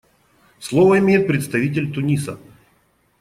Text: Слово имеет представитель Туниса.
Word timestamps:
Слово 0.57 0.97
имеет 0.97 1.27
представитель 1.27 1.93
Туниса. 1.93 2.39